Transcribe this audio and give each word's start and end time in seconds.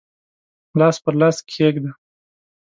لاس 0.79 0.95
پر 1.03 1.13
لاس 1.21 1.37
کښېږده 1.47 1.91